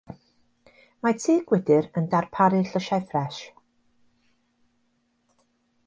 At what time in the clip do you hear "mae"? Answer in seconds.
1.07-1.17